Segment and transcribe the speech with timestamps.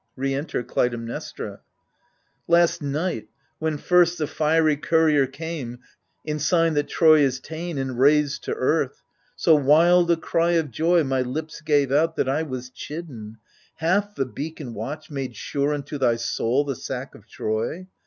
[0.15, 1.59] Re enter Clytemnestra
[2.47, 5.77] Last night, when first the fiery courier came,
[6.25, 9.03] In sign that Troy is ta'en and razed to earth,
[9.35, 12.15] So wild a cry of joy my lips gave out.
[12.15, 13.35] That I was chidden—
[13.75, 17.85] Hath the beacon watch Mcule sure unto thy soul the sack of Troy